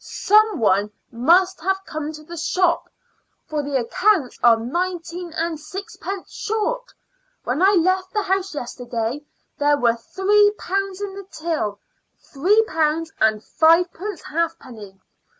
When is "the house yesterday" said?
8.11-9.23